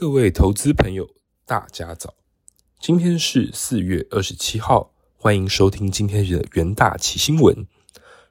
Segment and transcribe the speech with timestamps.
[0.00, 1.10] 各位投资朋友，
[1.44, 2.14] 大家早！
[2.80, 7.66] 今天是四月二十七号，欢迎收听今天的元大奇新闻。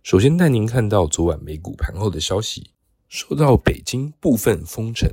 [0.01, 2.71] 首先带您看到昨晚美股盘后的消息，
[3.07, 5.07] 受到北京部分封城、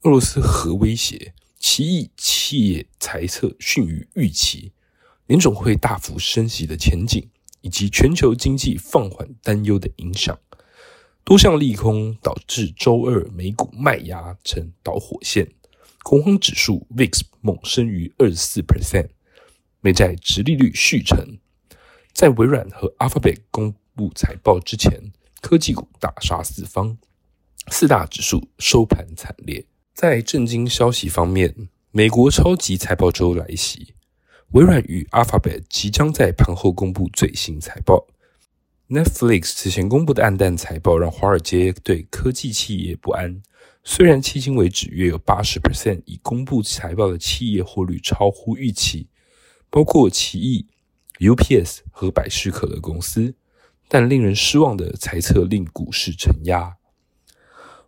[0.00, 4.72] 俄罗斯核威胁、奇异企业财测逊于预期、
[5.26, 7.30] 联总会大幅升息的前景，
[7.60, 10.36] 以及全球经济放缓担忧的影响。
[11.22, 15.48] 多项利空导致周二美股卖压成导火线，
[16.02, 19.08] 恐慌指数 VIX 猛升逾二十四 percent，
[19.80, 21.38] 美债直利率续成。
[22.12, 26.98] 在微软和 Alphabet 公布财报之前，科技股大杀四方，
[27.68, 29.64] 四大指数收盘惨烈。
[29.94, 33.94] 在震惊消息方面，美国超级财报周来袭，
[34.50, 38.06] 微软与 Alphabet 即将在盘后公布最新财报。
[38.88, 43.42] Netflix 此前公布的暗淡财报让华尔街对科技企业不安。
[43.84, 49.08] 虽然迄今为止约有八十 percent 已公布财报的企业获利超乎预期，
[49.70, 50.66] 包括奇异、
[51.20, 53.34] UPS 和百事可乐公司，
[53.88, 56.76] 但令人失望的猜测令股市承压。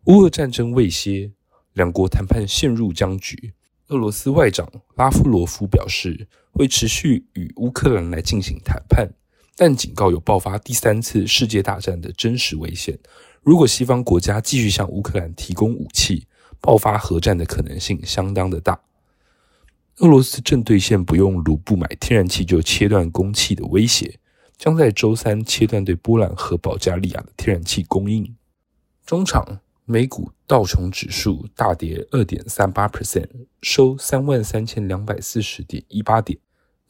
[0.05, 1.33] 乌俄战争未歇，
[1.75, 3.53] 两国谈判陷入僵局。
[3.89, 9.13] 俄罗斯外长拉夫罗夫表示，会持续与乌克兰来进行谈判。
[9.57, 12.99] 但警告有爆发第三次世界大战的真实危险。
[13.43, 16.27] 如果西方国家继续向乌克兰提供武器，
[16.61, 18.81] 爆发核战的可能性相当的大。
[19.99, 24.19] 俄罗斯正兑现不用卢布买天然气就切断供气的威胁，
[24.57, 28.35] 将在周三切断对波兰和保加利亚的天然气供应。
[29.07, 33.29] 中场，美股道琼指数大跌二点三八 percent，
[33.63, 36.39] 收三万三千两百四十点一八点。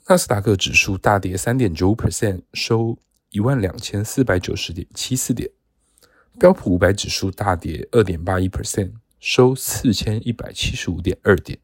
[0.07, 2.99] 纳斯达克指数大跌三点九五 percent，收
[3.31, 5.51] 一万两千四百九十点七四点。
[6.39, 11.59] 标普五百指数大跌二点八一 percent，收四千一百七十五点二点。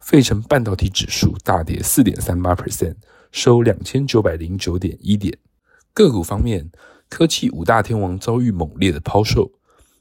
[0.00, 2.96] 费城半导体指数大跌四点三八 percent，
[3.30, 5.38] 收两千九百零九点一点。
[5.92, 6.68] 个股方面，
[7.08, 9.52] 科技五大天王遭遇猛烈的抛售，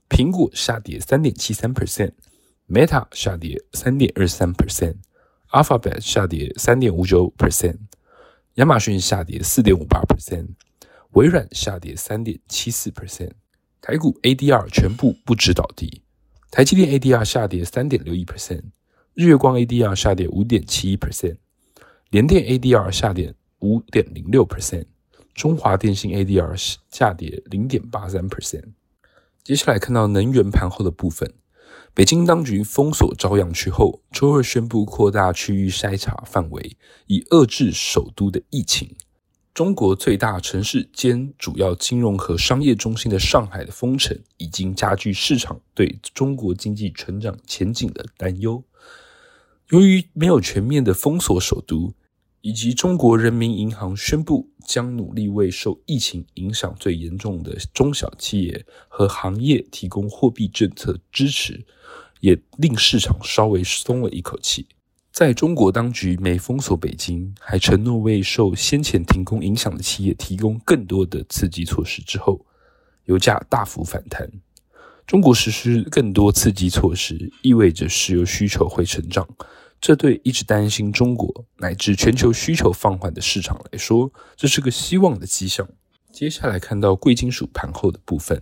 [0.10, 4.96] 苹果下跌三点七三 percent，Meta 下跌三点二三 percent。
[5.54, 7.78] Alphabet 下跌三点五九 percent，
[8.56, 10.48] 亚马逊下跌四点五八 percent，
[11.12, 13.30] 微软下跌三点七四 percent。
[13.80, 16.02] 台股 ADR 全部不止倒地，
[16.50, 18.64] 台积电 ADR 下跌三点六一 percent，
[19.14, 21.38] 日月光 ADR 下跌五点七一 percent，
[22.10, 24.86] 联电 ADR 下跌五点零六 percent，
[25.36, 28.70] 中华电信 ADR 下跌零点八三 percent。
[29.44, 31.32] 接下来看到能源盘后的部分。
[31.94, 36.76] 北京当局封锁朝阳区后，周二宣布扩大区域筛查范围，
[37.08, 38.96] 以遏制首都的疫情。
[39.54, 48.64] 中国最大城市兼主要金融和商业中心的上海的封城，已经加剧市场对中国经济成长前景的担忧。
[49.70, 51.94] 由于没有全面的封锁首都。
[52.44, 61.66] 以及中国人民银行宣布将努力为受疫情影响最严重的中小企业和行业提供货币政策支持，
[62.20, 64.68] 也令市场稍微松了一口气。
[65.10, 72.46] 在中国当局没封锁北京，还承诺为受先前停工影响的企业提供更多的刺激措施之后，
[73.06, 74.30] 油价大幅反弹。
[75.08, 79.26] 中国实施更多刺激措施，意味着石油需求会成长。
[79.84, 85.68] 这对一直担心中国乃至全球需求放缓的市场来说，这是个希望的迹象。
[86.10, 88.42] 接下来看到贵金属盘后的部分，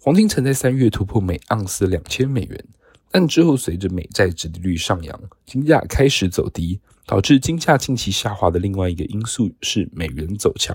[0.00, 2.64] 黄金曾在三月突破每盎司两千美元，
[3.10, 10.74] 但之后随着美债殖利率上扬，金价开始走低，导致金价近期下滑的另外一个因素是美元走强，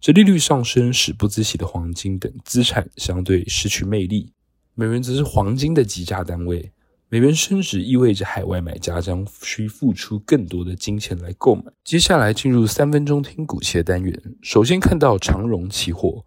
[0.00, 4.32] 殖利率上升使不孳息的黄金等资产相对失去魅力，
[4.72, 6.72] 美元则是黄金的计价单位。
[7.08, 11.62] 美元升值意味着海外买家将需付出更多的金钱来购买。
[11.84, 14.20] 接下来进入三分钟听股期的单元。
[14.42, 16.24] 首先看到长荣期货，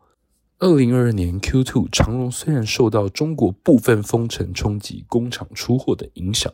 [0.58, 6.50] 二零二二年 Q two，长荣虽然受到中国部分封城冲击，工厂出货的影响，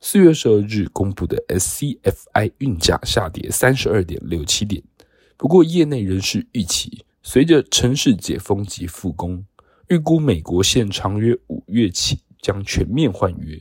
[0.00, 4.82] 四月十二日公布的 SCFI 运价下跌三十二点六七点。
[5.36, 9.46] 不过，业内人士预期，随着城市解封及复工，
[9.86, 12.18] 预估美国线长约五月起。
[12.42, 13.58] 将全面换约，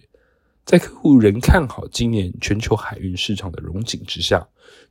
[0.66, 4.45] 在客户仍看好今年全球海运市场的荣景之下，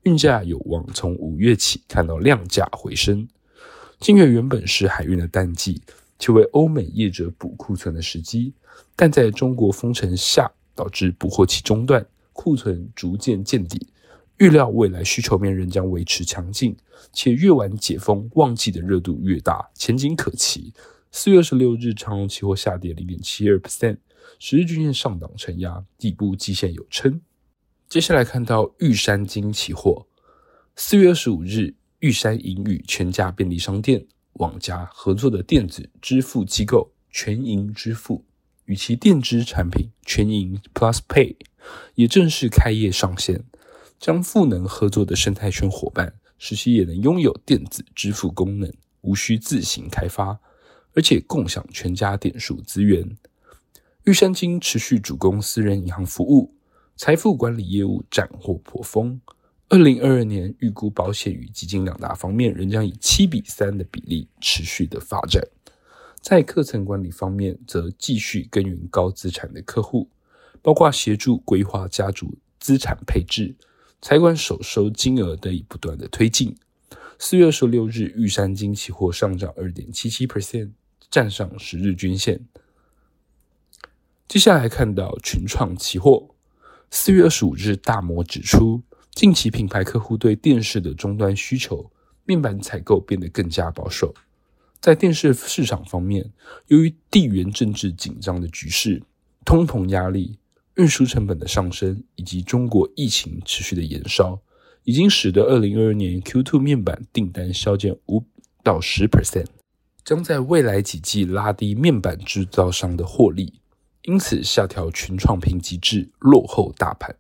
[0.05, 3.29] 运价有望从五月起看到量价回升。
[3.99, 5.83] 今月原本是海运的淡季，
[6.21, 8.55] 且为欧美业者补库存的时机，
[8.95, 13.89] 但在中国封城下，导致补货期中断，库存逐渐见底。
[14.39, 16.75] 预料未来需求面仍将维持强劲，
[17.13, 20.73] 且越晚解封，旺季的热度越大，前景可期。
[21.13, 23.99] 四月二十六日，长荣期货下跌零点七二 percent，
[24.39, 27.21] 十日均线上档承压，底部季线有撑。
[27.89, 30.07] 接下来看到玉山金期货，
[30.77, 38.25] 四月二十五日，玉山银与全家便利商店、网家合作的电子支付机构全银支付，
[38.67, 41.35] 与其电支产品全银 Plus Pay
[41.97, 43.45] 也正式开业上线，
[43.99, 50.39] 将赋能合作的生态圈伙伴，使其也能拥有电子支付功能，无需自行开发，
[50.95, 53.17] 而且共享全家点数资源。
[54.05, 56.55] 玉山金持续主攻私人银行服务。
[56.97, 59.19] 财富管理业务斩获颇丰。
[59.71, 65.43] 二零二二年预估保险与基金两大方面仍将以七比三的比例持续的发展。
[66.21, 70.11] 在课程管理方面，则继续耕耘高资产的客户，
[70.61, 73.55] 包括协助规划家族资产配置、
[74.03, 76.55] 财管首收金额得以不断的推进。
[77.19, 80.73] 四月二十六日，玉山金期货上涨二点七七 percent，
[81.11, 82.41] 站上十日均线。
[84.29, 86.35] 接下来看到群创期货。
[86.91, 91.91] 四月二十五日，大摩指出，近期品牌客户对电视的终端需求
[92.25, 94.15] 面板采购变得更加保守。
[94.81, 96.33] 在电视市场方面，
[96.69, 99.03] 由于地缘政治紧张的局势、
[99.45, 100.39] 通膨压力、
[100.77, 104.41] 运输成本的上升，以及中国疫情持续的延烧，
[104.85, 108.25] 已经使得二零二二年 Q2 面板订单削减五
[108.65, 109.47] 到十 percent，
[110.11, 113.61] 将在未来几季拉低面板制造商的获利。
[114.03, 117.15] 因此，下调群创评级至落后大盘。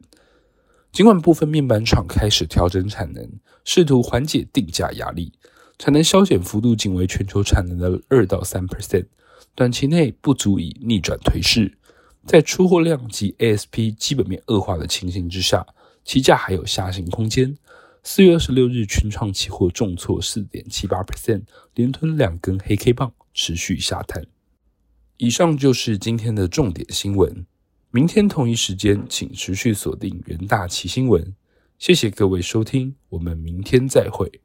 [0.90, 3.30] 尽管部分面板厂开始调整产能，
[3.64, 5.32] 试图缓解定价压力，
[5.78, 9.06] 产能削减幅度仅为全球产能的二到三 percent，
[9.54, 11.78] 短期内不足以逆转颓势。
[12.26, 15.64] 在出货量及 ASP 基本面恶化的情形之下，
[16.04, 17.56] 期价还有下行空间。
[18.02, 21.42] 四月二十六日，群创期货重挫四点七八 percent，
[21.74, 24.24] 连吞两根黑 K 棒，持续下探。
[25.18, 27.44] 以上就是今天的重点新闻。
[27.90, 31.34] 明天同一时间，请持续锁定元大旗新闻。
[31.78, 34.40] 谢谢各位收听，我们明天再会。